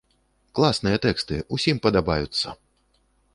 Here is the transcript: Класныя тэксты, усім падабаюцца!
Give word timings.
Класныя 0.59 1.01
тэксты, 1.05 1.37
усім 1.59 1.83
падабаюцца! 1.85 2.47